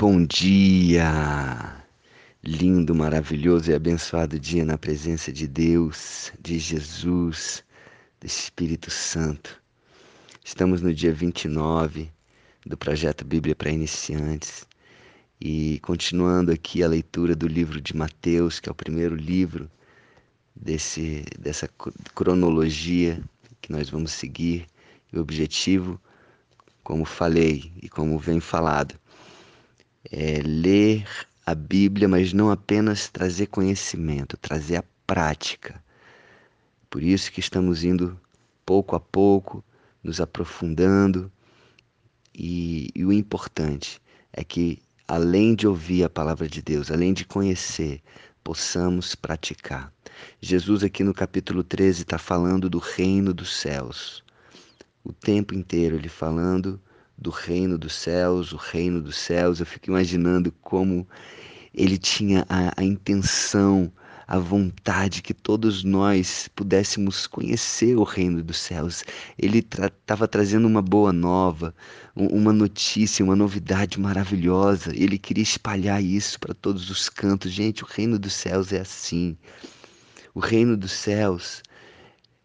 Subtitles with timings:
[0.00, 1.84] Bom dia!
[2.40, 7.64] Lindo, maravilhoso e abençoado dia na presença de Deus, de Jesus,
[8.20, 9.60] do Espírito Santo.
[10.44, 12.12] Estamos no dia 29
[12.64, 14.68] do projeto Bíblia para Iniciantes
[15.40, 19.68] e continuando aqui a leitura do livro de Mateus, que é o primeiro livro
[20.54, 21.68] desse, dessa
[22.14, 23.20] cronologia
[23.60, 24.64] que nós vamos seguir.
[25.12, 26.00] E o objetivo,
[26.84, 28.94] como falei e como vem falado,
[30.10, 31.06] é ler
[31.44, 35.82] a Bíblia, mas não apenas trazer conhecimento, trazer a prática.
[36.90, 38.18] Por isso que estamos indo
[38.64, 39.64] pouco a pouco,
[40.02, 41.32] nos aprofundando.
[42.34, 44.00] E, e o importante
[44.32, 48.02] é que, além de ouvir a palavra de Deus, além de conhecer,
[48.44, 49.92] possamos praticar.
[50.40, 54.22] Jesus, aqui no capítulo 13, está falando do reino dos céus.
[55.04, 56.80] O tempo inteiro ele falando
[57.18, 59.58] do reino dos céus, o reino dos céus.
[59.60, 61.06] Eu fico imaginando como
[61.74, 63.92] ele tinha a, a intenção,
[64.26, 69.02] a vontade que todos nós pudéssemos conhecer o reino dos céus.
[69.38, 71.74] Ele estava tra trazendo uma boa nova,
[72.14, 74.92] um, uma notícia, uma novidade maravilhosa.
[74.94, 77.50] Ele queria espalhar isso para todos os cantos.
[77.52, 79.36] Gente, o reino dos céus é assim.
[80.34, 81.62] O reino dos céus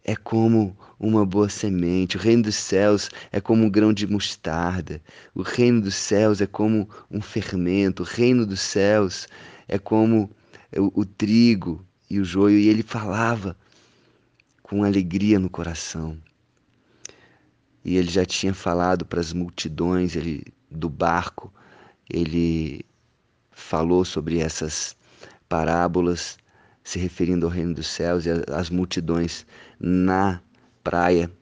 [0.04, 2.16] é como uma boa semente.
[2.16, 5.00] O reino dos céus é como um grão de mostarda.
[5.34, 8.02] O reino dos céus é como um fermento.
[8.02, 9.26] O reino dos céus
[9.66, 10.30] é como
[10.76, 12.58] o, o trigo e o joio.
[12.58, 13.56] E ele falava
[14.62, 16.18] com alegria no coração.
[17.82, 21.52] E ele já tinha falado para as multidões ele, do barco.
[22.10, 22.84] Ele
[23.50, 24.94] falou sobre essas
[25.48, 26.36] parábolas
[26.84, 29.46] se referindo ao reino dos céus e às multidões
[29.80, 30.40] na
[30.84, 31.32] praia,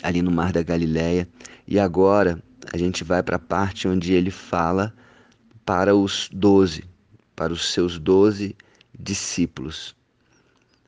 [0.00, 1.28] ali no Mar da Galileia.
[1.66, 2.40] E agora
[2.72, 4.94] a gente vai para a parte onde ele fala
[5.66, 6.84] para os doze,
[7.34, 8.56] para os seus doze
[8.96, 9.96] discípulos,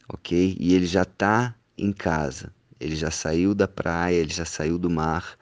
[0.08, 0.56] ok?
[0.60, 4.88] E ele já está em casa, ele já saiu da praia, ele já saiu do
[4.88, 5.36] mar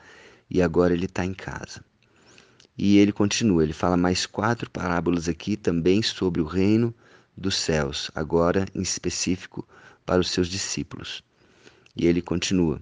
[0.48, 1.84] e agora ele está em casa.
[2.78, 6.94] E ele continua, ele fala mais quatro parábolas aqui também sobre o reino
[7.36, 9.66] dos céus, agora em específico
[10.04, 11.22] para os seus discípulos.
[11.96, 12.80] E ele continua,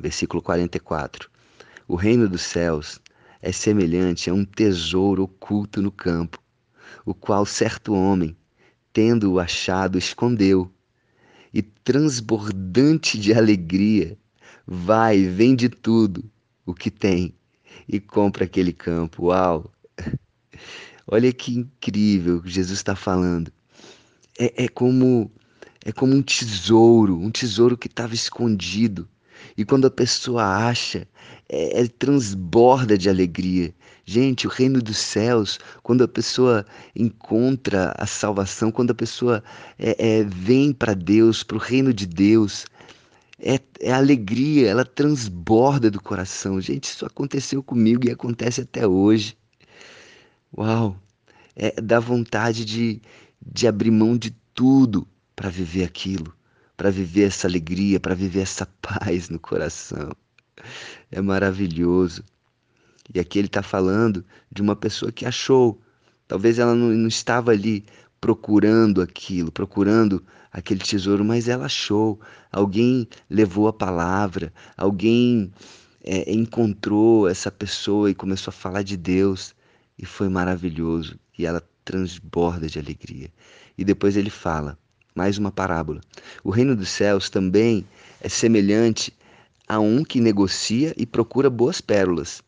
[0.00, 1.30] versículo 44.
[1.86, 3.00] O reino dos céus
[3.40, 6.42] é semelhante a um tesouro oculto no campo,
[7.04, 8.36] o qual certo homem,
[8.92, 10.70] tendo-o achado, escondeu,
[11.52, 14.18] e transbordante de alegria,
[14.66, 16.28] vai e vende tudo
[16.66, 17.34] o que tem
[17.88, 19.26] e compra aquele campo.
[19.26, 19.70] Uau!
[21.06, 23.52] Olha que incrível que Jesus está falando.
[24.38, 25.30] É, é como
[25.84, 29.06] é como um tesouro, um tesouro que estava escondido.
[29.56, 31.06] E quando a pessoa acha,
[31.48, 33.74] é, é, transborda de alegria.
[34.06, 36.64] Gente, o reino dos céus, quando a pessoa
[36.96, 39.44] encontra a salvação, quando a pessoa
[39.78, 42.64] é, é vem para Deus, para o reino de Deus,
[43.38, 46.60] é, é alegria, ela transborda do coração.
[46.60, 49.36] Gente, isso aconteceu comigo e acontece até hoje.
[50.56, 50.96] Uau!
[51.56, 53.02] É, dá vontade de,
[53.44, 56.32] de abrir mão de tudo para viver aquilo,
[56.76, 60.12] para viver essa alegria, para viver essa paz no coração.
[61.10, 62.22] É maravilhoso.
[63.12, 65.80] E aqui ele está falando de uma pessoa que achou.
[66.28, 67.84] Talvez ela não, não estava ali
[68.20, 72.20] procurando aquilo, procurando aquele tesouro, mas ela achou.
[72.52, 75.52] Alguém levou a palavra, alguém
[76.04, 79.52] é, encontrou essa pessoa e começou a falar de Deus.
[79.98, 81.18] E foi maravilhoso.
[81.38, 83.30] E ela transborda de alegria.
[83.76, 84.78] E depois ele fala:
[85.14, 86.00] mais uma parábola.
[86.42, 87.86] O reino dos céus também
[88.20, 89.12] é semelhante
[89.68, 92.42] a um que negocia e procura boas pérolas.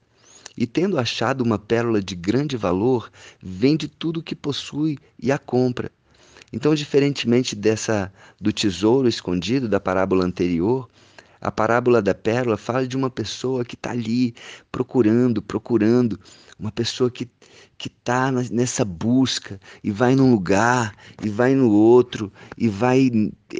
[0.57, 5.39] E tendo achado uma pérola de grande valor, vende tudo o que possui e a
[5.39, 5.91] compra.
[6.53, 10.89] Então, diferentemente dessa do tesouro escondido da parábola anterior,
[11.47, 14.35] a parábola da pérola fala de uma pessoa que está ali
[14.73, 16.19] procurando, procurando,
[16.59, 17.29] uma pessoa que
[17.79, 23.11] que está nessa busca e vai num lugar e vai no outro e vai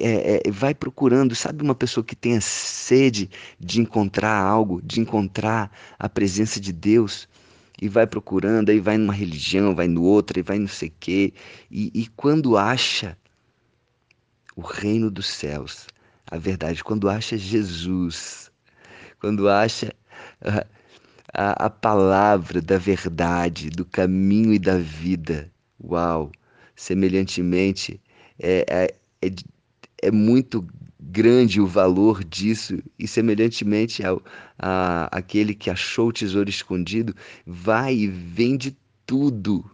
[0.01, 1.35] é, é, vai procurando.
[1.37, 3.31] Sabe uma pessoa que tenha sede
[3.61, 7.29] de encontrar algo de encontrar a presença de Deus?
[7.81, 11.33] E vai procurando aí vai numa religião vai no outro e vai não sei quê.
[11.71, 13.17] E, e quando acha
[14.57, 15.87] o reino dos céus
[16.31, 18.47] a verdade quando acha Jesus
[19.19, 19.95] quando acha
[20.43, 20.67] uh,
[21.33, 25.51] a, a palavra da verdade, do caminho e da vida.
[25.83, 26.31] Uau!
[26.75, 28.01] Semelhantemente,
[28.39, 29.33] é, é, é,
[30.03, 30.67] é muito
[31.01, 34.23] grande o valor disso, e semelhantemente ao
[34.59, 37.15] a, aquele que achou o tesouro escondido,
[37.47, 38.77] vai e vende
[39.07, 39.69] tudo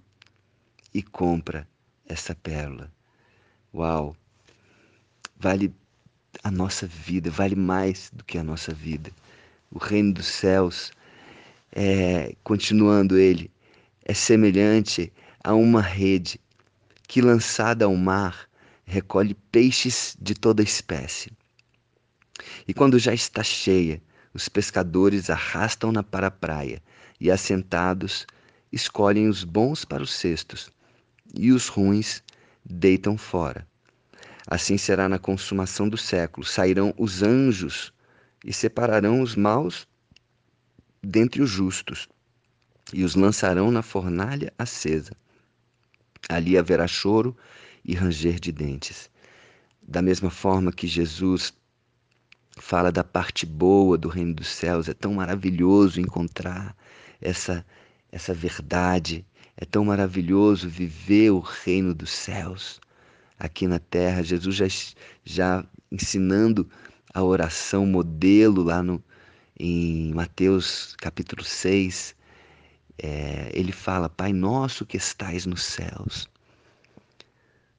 [0.95, 1.67] e compra
[2.07, 2.93] essa pérola.
[3.75, 4.17] Uau!
[5.39, 5.75] Vale
[6.43, 9.11] a nossa vida, vale mais do que a nossa vida.
[9.71, 10.93] O reino dos céus,
[11.73, 13.51] é, continuando ele,
[14.05, 15.13] é semelhante
[15.43, 16.41] a uma rede
[17.07, 18.49] que, lançada ao mar,
[18.85, 21.31] recolhe peixes de toda espécie.
[22.67, 24.03] E quando já está cheia,
[24.35, 26.83] os pescadores arrastam-na para a praia
[27.21, 28.27] e, assentados,
[28.73, 30.71] escolhem os bons para os cestos
[31.35, 32.23] e os ruins
[32.65, 33.67] deitam fora.
[34.47, 36.47] Assim será na consumação do século.
[36.47, 37.93] Sairão os anjos
[38.45, 39.87] e separarão os maus
[41.03, 42.09] dentre os justos
[42.93, 45.13] e os lançarão na fornalha acesa.
[46.29, 47.37] Ali haverá choro
[47.85, 49.11] e ranger de dentes.
[49.81, 51.53] Da mesma forma que Jesus
[52.59, 56.77] fala da parte boa do reino dos céus, é tão maravilhoso encontrar
[57.21, 57.65] essa
[58.11, 59.25] essa verdade,
[59.57, 62.79] é tão maravilhoso viver o reino dos céus
[63.43, 64.23] aqui na terra.
[64.23, 64.67] Jesus já
[65.25, 66.69] já ensinando
[67.13, 69.03] a oração modelo lá no
[69.59, 72.15] em Mateus capítulo 6,
[72.99, 76.29] é, ele fala: Pai nosso que estais nos céus,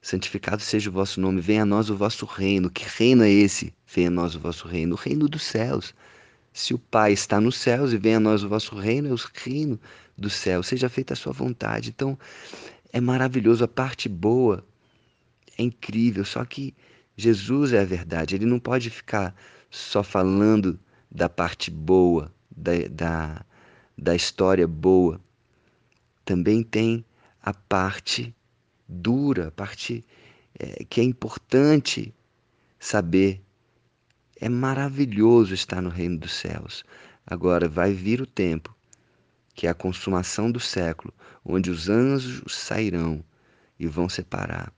[0.01, 2.69] santificado seja o vosso nome, venha a nós o vosso reino.
[2.69, 3.74] Que reino é esse?
[3.88, 5.95] Venha a nós o vosso reino, o reino dos céus.
[6.51, 9.19] Se o Pai está nos céus e venha a nós o vosso reino, é o
[9.33, 9.80] reino
[10.15, 10.62] do céu.
[10.62, 11.89] Seja feita a sua vontade.
[11.89, 12.18] Então,
[12.92, 13.63] é maravilhoso.
[13.63, 14.63] A parte boa
[15.58, 16.26] é incrível.
[16.26, 16.74] Só que
[17.16, 18.36] Jesus é a verdade.
[18.36, 19.36] Ele não pode ficar
[19.70, 20.80] só falando
[21.10, 23.46] da parte boa, da, da,
[23.98, 25.22] da história boa,
[26.26, 27.06] também tem
[27.42, 28.34] a parte
[28.88, 30.04] dura, a parte
[30.60, 32.14] é, que é importante
[32.80, 33.42] saber.
[34.40, 36.84] É maravilhoso estar no reino dos céus.
[37.26, 38.76] Agora vai vir o tempo,
[39.54, 41.14] que é a consumação do século,
[41.46, 43.24] onde os anjos sairão
[43.80, 44.74] e vão separar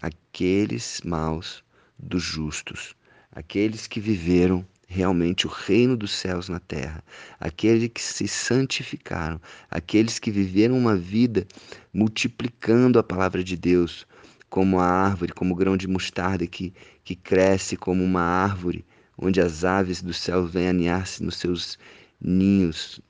[0.00, 1.62] aqueles maus
[1.98, 2.94] dos justos,
[3.32, 7.04] aqueles que viveram realmente o reino dos céus na terra,
[7.38, 11.46] aqueles que se santificaram, aqueles que viveram uma vida
[11.92, 14.06] multiplicando a palavra de Deus,
[14.48, 16.74] como a árvore, como o grão de mostarda que,
[17.04, 18.84] que cresce como uma árvore,
[19.16, 21.78] onde as aves do céu vêm aninhar-se nos seus
[22.20, 23.00] ninhos,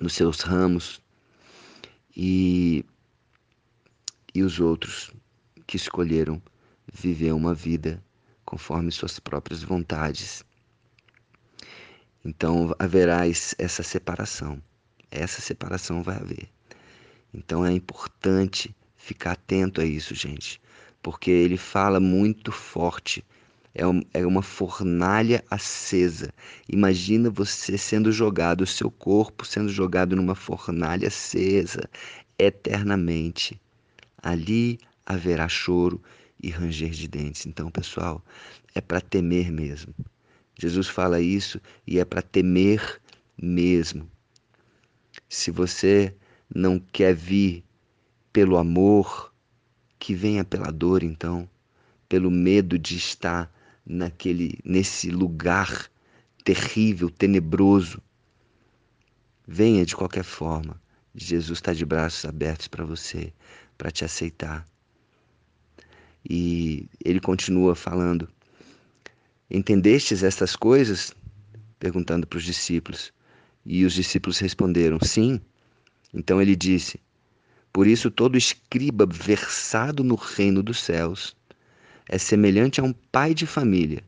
[0.00, 1.00] nos seus ramos,
[2.16, 2.84] e,
[4.34, 5.12] e os outros
[5.70, 6.42] que escolheram
[6.92, 8.02] viver uma vida
[8.44, 10.44] conforme suas próprias vontades
[12.24, 14.60] então haverá essa separação.
[15.10, 16.48] Essa separação vai haver.
[17.32, 20.60] Então é importante ficar atento a isso, gente,
[21.02, 23.24] porque ele fala muito forte.
[23.74, 23.82] É,
[24.20, 26.30] é uma fornalha acesa.
[26.68, 31.88] Imagina você sendo jogado, o seu corpo sendo jogado numa fornalha acesa
[32.38, 33.58] eternamente.
[34.22, 34.78] Ali
[35.10, 36.00] haverá choro
[36.42, 37.46] e ranger de dentes.
[37.46, 38.24] Então, pessoal,
[38.74, 39.94] é para temer mesmo.
[40.58, 43.00] Jesus fala isso e é para temer
[43.40, 44.08] mesmo.
[45.28, 46.14] Se você
[46.54, 47.64] não quer vir
[48.32, 49.32] pelo amor,
[49.98, 51.48] que venha pela dor então,
[52.08, 53.52] pelo medo de estar
[53.84, 55.90] naquele nesse lugar
[56.44, 58.00] terrível, tenebroso.
[59.46, 60.80] Venha de qualquer forma.
[61.14, 63.32] Jesus está de braços abertos para você,
[63.76, 64.68] para te aceitar.
[66.28, 68.28] E ele continua falando
[69.50, 71.12] Entendestes estas coisas?
[71.80, 73.12] perguntando para os discípulos.
[73.66, 75.40] E os discípulos responderam: Sim.
[76.14, 77.00] Então ele disse:
[77.72, 81.34] Por isso todo escriba versado no reino dos céus
[82.08, 84.04] é semelhante a um pai de família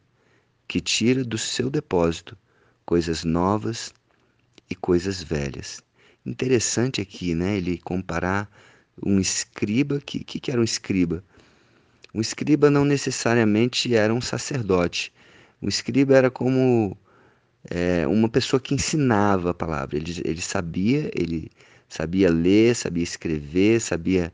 [0.68, 2.36] que tira do seu depósito
[2.84, 3.92] coisas novas
[4.70, 5.82] e coisas velhas.
[6.24, 7.56] Interessante aqui, né?
[7.56, 8.48] Ele comparar
[9.04, 10.00] um escriba.
[10.00, 11.24] Que, que, que era um escriba?
[12.14, 15.12] Um escriba não necessariamente era um sacerdote,
[15.60, 16.96] o escriba era como
[17.70, 19.96] é, uma pessoa que ensinava a palavra.
[19.96, 21.50] Ele, ele sabia, ele
[21.88, 24.32] sabia ler, sabia escrever, sabia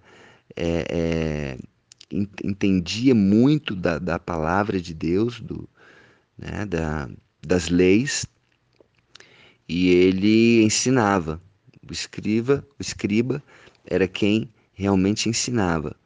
[0.57, 1.59] é, é,
[2.11, 5.69] entendia muito da, da palavra de Deus, do,
[6.37, 7.09] né, da,
[7.47, 8.27] das leis,
[9.69, 11.41] e ele ensinava.
[11.89, 13.43] O escriba, o escriba
[13.85, 15.97] era quem realmente ensinava.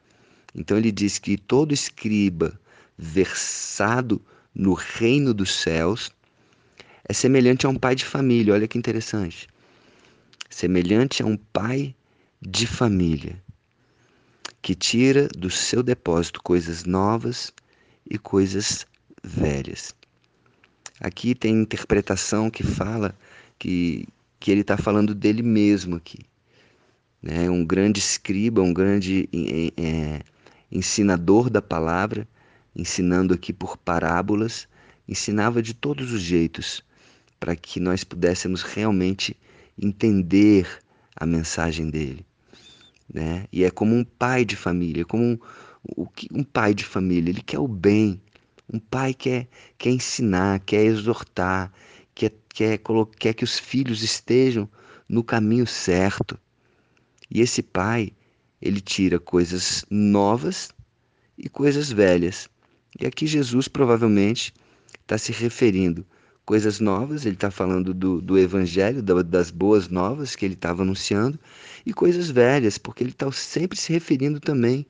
[0.55, 2.59] Então ele diz que todo escriba
[2.97, 4.21] versado
[4.53, 6.11] no reino dos céus
[7.07, 8.53] é semelhante a um pai de família.
[8.53, 9.47] Olha que interessante.
[10.49, 11.95] Semelhante a um pai
[12.41, 13.41] de família
[14.61, 17.51] que tira do seu depósito coisas novas
[18.09, 18.85] e coisas
[19.21, 19.93] velhas.
[20.99, 23.13] Aqui tem interpretação que fala
[23.59, 24.07] que,
[24.39, 26.19] que ele está falando dele mesmo aqui.
[27.21, 27.49] né?
[27.49, 29.27] um grande escriba, um grande
[29.75, 30.21] é,
[30.73, 32.27] ensinador da palavra,
[32.75, 34.67] ensinando aqui por parábolas,
[35.07, 36.83] ensinava de todos os jeitos
[37.39, 39.37] para que nós pudéssemos realmente
[39.79, 40.67] entender
[41.15, 42.25] a mensagem dele.
[43.13, 43.45] Né?
[43.51, 45.23] E é como um pai de família, como
[45.95, 48.19] um, um pai de família, ele quer o bem.
[48.71, 51.71] Um pai quer, quer ensinar, quer exortar,
[52.15, 52.79] quer, quer,
[53.19, 54.67] quer que os filhos estejam
[55.07, 56.39] no caminho certo.
[57.29, 58.13] E esse pai,
[58.63, 60.69] ele tira coisas novas
[61.37, 62.47] e coisas velhas.
[62.97, 64.53] E aqui Jesus provavelmente
[65.01, 66.05] está se referindo
[66.45, 71.37] coisas novas, ele está falando do, do evangelho, das boas novas que ele estava anunciando,
[71.85, 74.85] e coisas velhas, porque ele está sempre se referindo também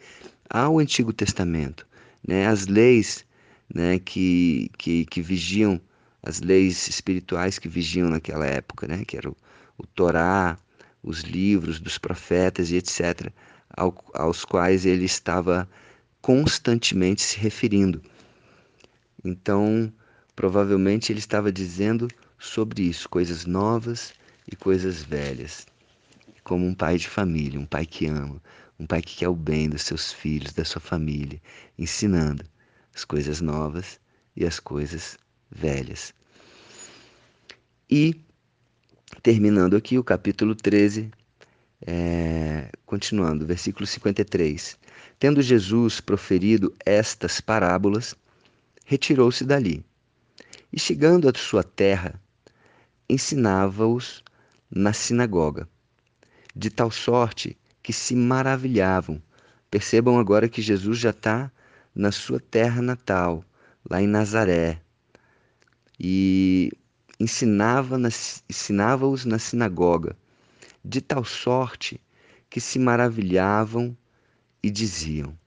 [0.50, 1.88] ao Antigo Testamento.
[2.28, 2.46] Né?
[2.46, 3.26] As leis
[3.74, 5.82] né, que, que, que vigiam,
[6.22, 9.04] as leis espirituais que vigiam naquela época, né?
[9.04, 9.36] que era o,
[9.80, 10.60] o Torá,
[11.02, 13.32] os livros dos profetas e etc.,
[13.76, 15.68] ao, aos quais ele estava
[16.22, 18.02] constantemente se referindo.
[19.24, 19.92] Então,
[20.36, 22.08] provavelmente ele estava dizendo
[22.40, 24.14] sobre isso, coisas novas
[24.52, 25.66] e coisas velhas.
[26.44, 28.42] Como um pai de família, um pai que ama,
[28.80, 31.42] um pai que quer o bem dos seus filhos, da sua família,
[31.78, 32.44] ensinando
[32.94, 34.00] as coisas novas
[34.36, 35.18] e as coisas
[35.50, 36.14] velhas.
[37.90, 38.16] E,
[39.22, 41.12] terminando aqui o capítulo 13,
[41.86, 44.78] é, continuando, versículo 53.
[45.20, 48.16] Tendo Jesus proferido estas parábolas,
[48.86, 49.86] retirou-se dali.
[50.72, 52.20] E chegando à sua terra,
[53.08, 54.24] ensinava-os
[54.72, 55.68] na sinagoga,
[56.56, 59.22] de tal sorte que se maravilhavam.
[59.70, 61.52] Percebam agora que Jesus já está
[61.94, 63.44] na sua terra natal,
[63.90, 64.80] lá em Nazaré,
[66.00, 66.72] e
[67.20, 70.18] ensinava-os ensinava na sinagoga,
[70.84, 72.02] de tal sorte
[72.50, 73.96] que se maravilhavam
[74.62, 75.38] e diziam: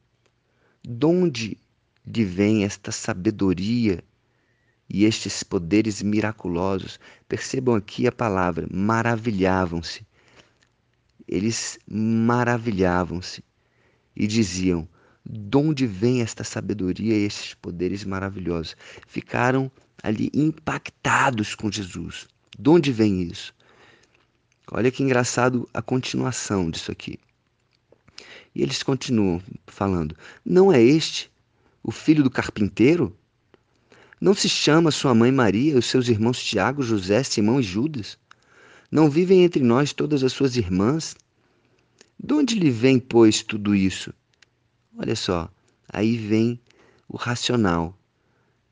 [0.82, 1.58] De onde
[2.06, 4.02] lhe vem esta sabedoria
[4.88, 6.98] e estes poderes miraculosos?
[7.28, 10.06] Percebam aqui a palavra: maravilhavam-se.
[11.28, 13.44] Eles maravilhavam-se
[14.14, 14.88] e diziam:
[15.28, 18.76] de onde vem esta sabedoria e estes poderes maravilhosos?
[19.08, 22.28] Ficaram ali impactados com Jesus.
[22.56, 23.52] De onde vem isso?
[24.70, 27.18] Olha que engraçado a continuação disso aqui.
[28.54, 31.30] E eles continuam falando: Não é este
[31.82, 33.16] o filho do carpinteiro?
[34.20, 38.18] Não se chama sua mãe Maria e os seus irmãos Tiago, José, Simão e Judas?
[38.90, 41.14] Não vivem entre nós todas as suas irmãs?
[42.18, 44.12] De onde lhe vem, pois, tudo isso?
[44.96, 45.50] Olha só,
[45.88, 46.58] aí vem
[47.08, 47.96] o racional.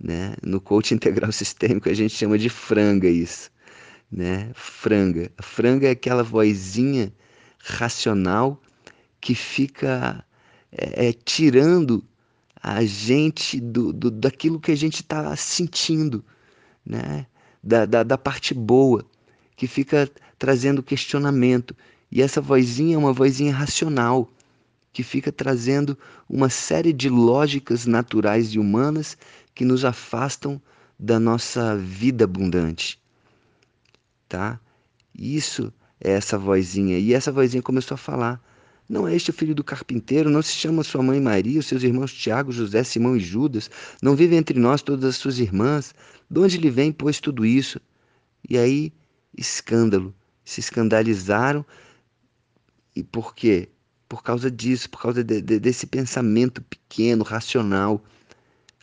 [0.00, 0.34] Né?
[0.42, 3.50] No coach integral sistêmico a gente chama de franga isso.
[4.14, 4.52] Né?
[4.54, 5.28] Franga.
[5.36, 7.12] A franga é aquela vozinha
[7.58, 8.62] racional
[9.20, 10.24] que fica
[10.70, 12.04] é, é, tirando
[12.62, 16.24] a gente do, do, daquilo que a gente está sentindo,
[16.86, 17.26] né?
[17.60, 19.04] Da, da, da, parte boa,
[19.56, 21.74] que fica trazendo questionamento.
[22.08, 24.30] E essa vozinha é uma vozinha racional,
[24.92, 29.18] que fica trazendo uma série de lógicas naturais e humanas
[29.54, 30.60] que nos afastam
[30.98, 33.02] da nossa vida abundante.
[34.28, 34.60] Tá?
[35.14, 36.98] Isso é essa vozinha.
[36.98, 38.42] E essa vozinha começou a falar
[38.88, 40.28] não é este o filho do carpinteiro?
[40.28, 43.70] Não se chama sua mãe Maria, os seus irmãos Tiago, José, Simão e Judas?
[44.02, 45.94] Não vivem entre nós todas as suas irmãs?
[46.30, 47.80] De onde lhe vem, pois, tudo isso?
[48.48, 48.92] E aí,
[49.36, 50.14] escândalo.
[50.44, 51.64] Se escandalizaram.
[52.94, 53.70] E por quê?
[54.06, 58.04] Por causa disso, por causa de, de, desse pensamento pequeno, racional.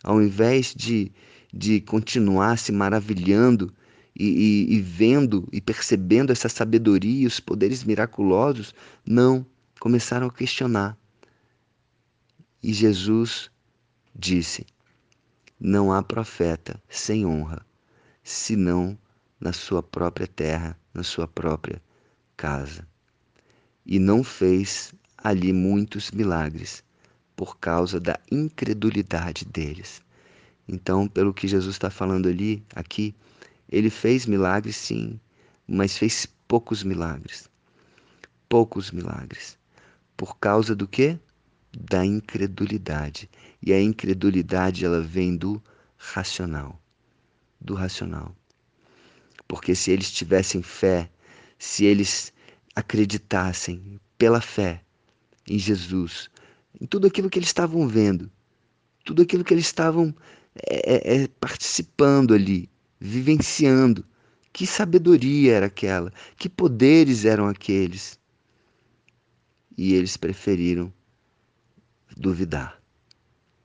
[0.02, 1.12] Ao invés de,
[1.54, 3.72] de continuar se maravilhando
[4.14, 8.74] e, e, e vendo e percebendo essa sabedoria e os poderes miraculosos,
[9.06, 9.44] não
[9.80, 10.96] começaram a questionar.
[12.62, 13.50] E Jesus
[14.14, 14.66] disse:
[15.58, 17.64] Não há profeta sem honra,
[18.22, 18.96] senão
[19.40, 21.82] na sua própria terra, na sua própria
[22.36, 22.86] casa.
[23.84, 26.84] E não fez ali muitos milagres
[27.34, 30.00] por causa da incredulidade deles.
[30.68, 33.14] Então, pelo que Jesus está falando ali, aqui,
[33.72, 35.18] ele fez milagres sim,
[35.66, 37.48] mas fez poucos milagres.
[38.46, 39.58] Poucos milagres.
[40.14, 41.18] Por causa do quê?
[41.74, 43.30] Da incredulidade.
[43.62, 45.60] E a incredulidade ela vem do
[45.96, 46.78] racional.
[47.58, 48.36] Do racional.
[49.48, 51.10] Porque se eles tivessem fé,
[51.58, 52.30] se eles
[52.76, 54.82] acreditassem pela fé
[55.48, 56.28] em Jesus,
[56.78, 58.30] em tudo aquilo que eles estavam vendo,
[59.02, 60.14] tudo aquilo que eles estavam
[60.54, 62.68] é, é, participando ali,
[63.02, 64.04] vivenciando,
[64.52, 68.18] que sabedoria era aquela, que poderes eram aqueles?
[69.76, 70.92] E eles preferiram
[72.16, 72.80] duvidar,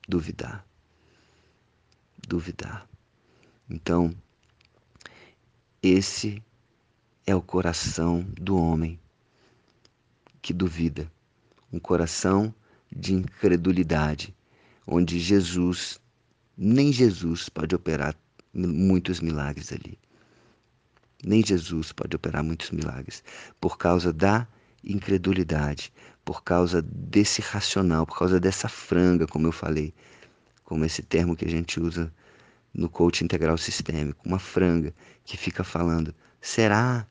[0.08, 0.66] duvidar,
[2.28, 2.90] duvidar.
[3.70, 4.16] Então,
[5.84, 6.42] esse
[7.28, 9.00] é o coração do homem
[10.42, 11.12] que duvida,
[11.72, 12.56] um coração
[12.92, 14.36] de incredulidade,
[14.88, 16.00] onde Jesus,
[16.58, 18.16] nem Jesus pode operar
[18.54, 19.98] muitos milagres ali.
[21.24, 23.24] Nem Jesus pode operar muitos milagres
[23.60, 24.48] por causa da
[24.84, 25.92] incredulidade,
[26.24, 29.94] por causa desse racional, por causa dessa franga, como eu falei,
[30.64, 32.14] como esse termo que a gente usa
[32.74, 34.94] no coach integral sistêmico, uma franga
[35.26, 37.08] que fica falando: será?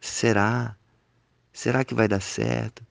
[0.00, 0.76] Será?
[1.52, 2.86] Será que vai dar certo?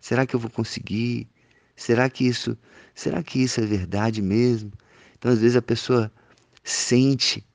[0.00, 1.28] Será que eu vou conseguir?
[1.74, 2.56] Será que isso,
[2.94, 4.72] será que isso é verdade mesmo?
[5.18, 6.10] Então às vezes a pessoa
[6.66, 7.46] sente,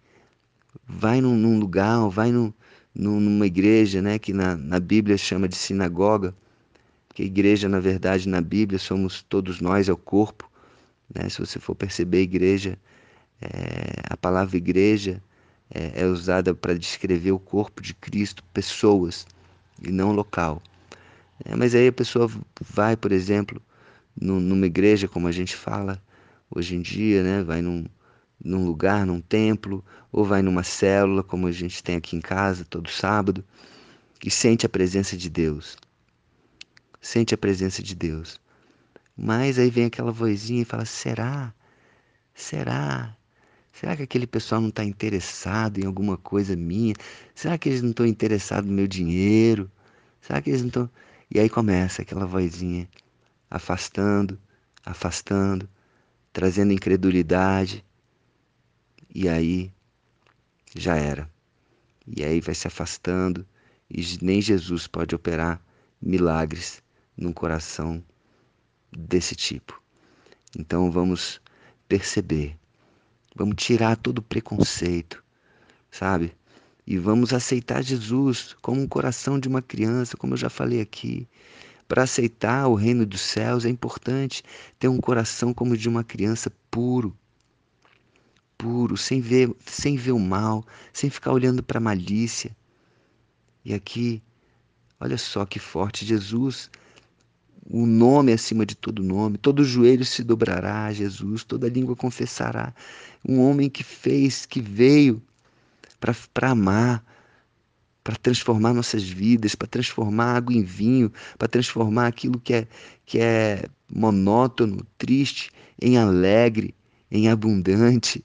[0.88, 2.54] vai num, num lugar, vai num,
[2.96, 6.34] numa igreja, né, que na, na Bíblia chama de sinagoga,
[7.14, 10.50] que a igreja na verdade na Bíblia somos todos nós, é o corpo,
[11.14, 11.28] né?
[11.28, 12.80] Se você for perceber igreja
[13.42, 15.22] é, a palavra igreja
[15.74, 19.26] é, é usada para descrever o corpo de Cristo, pessoas,
[19.82, 20.62] e não local.
[21.44, 22.30] É, mas aí a pessoa
[22.62, 23.62] vai, por exemplo,
[24.16, 26.02] numa igreja, como a gente fala
[26.54, 27.44] hoje em dia, né?
[27.44, 27.86] vai num,
[28.44, 32.66] num lugar, num templo, ou vai numa célula, como a gente tem aqui em casa
[32.66, 33.44] todo sábado,
[34.24, 35.78] e sente a presença de Deus.
[37.02, 38.40] Sente a presença de Deus.
[39.18, 41.54] Mas aí vem aquela vozinha e fala: será?
[42.34, 43.16] Será?
[43.74, 46.94] Será que aquele pessoal não está interessado em alguma coisa minha?
[47.34, 49.72] Será que eles não estão interessados no meu dinheiro?
[50.22, 50.90] Será que eles não estão.
[51.30, 52.88] E aí começa aquela vozinha
[53.50, 54.40] afastando,
[54.86, 55.68] afastando,
[56.32, 57.84] trazendo incredulidade.
[59.14, 59.72] E aí
[60.76, 61.30] já era.
[62.08, 63.46] E aí vai se afastando
[63.90, 65.62] e nem Jesus pode operar
[66.02, 66.82] milagres
[67.16, 68.04] num coração
[68.92, 69.82] desse tipo.
[70.58, 71.42] Então vamos
[71.88, 72.58] perceber
[73.34, 75.24] Vamos tirar todo o preconceito,
[75.90, 76.34] sabe?
[76.86, 81.26] E vamos aceitar Jesus como um coração de uma criança, como eu já falei aqui.
[81.88, 84.44] Para aceitar o reino dos céus é importante
[84.78, 87.18] ter um coração como de uma criança puro,
[88.62, 92.56] puro, sem ver, sem ver o mal, sem ficar olhando para a malícia.
[93.66, 94.22] E aqui,
[95.00, 96.70] olha só que forte Jesus
[97.68, 102.74] o nome acima de todo nome, todo joelho se dobrará a Jesus, toda língua confessará.
[103.28, 105.22] Um homem que fez, que veio
[106.34, 107.04] para amar,
[108.04, 112.68] para transformar nossas vidas, para transformar água em vinho, para transformar aquilo que é,
[113.06, 116.76] que é monótono, triste, em alegre,
[117.10, 118.24] em abundante.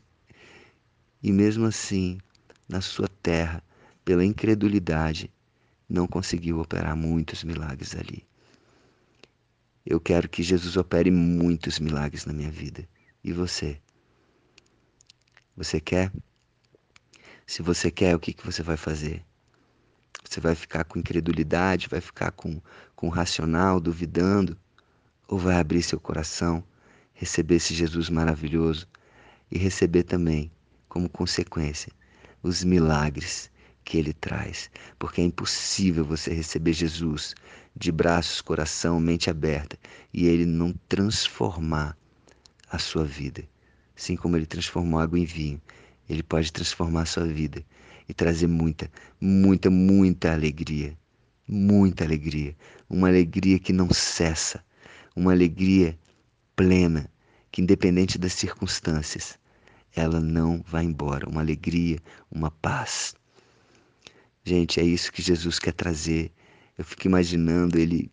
[1.27, 2.21] E mesmo assim,
[2.69, 3.61] na sua terra,
[4.05, 5.29] pela incredulidade,
[5.89, 8.25] não conseguiu operar muitos milagres ali.
[9.85, 12.89] Eu quero que Jesus opere muitos milagres na minha vida.
[13.25, 13.77] E você?
[15.57, 16.13] Você quer?
[17.45, 19.21] Se você quer, o que, que você vai fazer?
[20.23, 22.63] Você vai ficar com incredulidade, vai ficar com,
[22.95, 24.57] com racional, duvidando?
[25.27, 26.63] Ou vai abrir seu coração,
[27.13, 28.87] receber esse Jesus maravilhoso
[29.51, 30.53] e receber também,
[30.97, 31.93] como consequência,
[32.43, 33.51] os milagres
[33.85, 34.71] que ele traz?
[34.99, 37.35] Porque é impossível você receber Jesus
[37.77, 39.79] de braços, coração, mente aberta
[40.11, 41.95] e ele não transformar
[42.71, 43.45] a sua vida.
[43.95, 45.61] Assim como ele transformou água em vinho,
[46.09, 47.63] ele pode transformar a sua vida
[48.09, 50.97] e trazer muita, muita, muita alegria.
[51.47, 52.57] Muita alegria.
[52.89, 54.65] Uma alegria que não cessa.
[55.15, 55.99] Uma alegria
[56.57, 57.11] plena,
[57.53, 59.39] que independente das circunstâncias,
[59.97, 61.29] ela não vai embora.
[61.29, 61.99] Uma alegria,
[62.31, 63.15] uma paz.
[64.45, 66.31] Gente, é isso que Jesus quer trazer
[66.79, 68.11] eu fico imaginando ele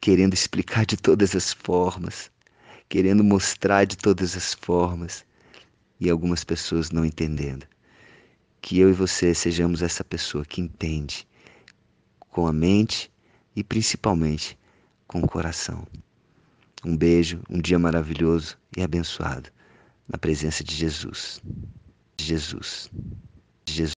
[0.00, 2.32] querendo explicar de todas as formas,
[2.88, 5.24] querendo mostrar de todas as formas,
[6.00, 7.64] e algumas pessoas não entendendo.
[8.60, 11.26] Que eu e você sejamos essa pessoa que entende
[12.18, 13.10] com a mente
[13.54, 14.58] e principalmente
[15.06, 15.86] com o coração.
[16.84, 19.50] Um beijo, um dia maravilhoso e abençoado
[20.08, 21.40] na presença de Jesus.
[22.20, 22.90] Jesus.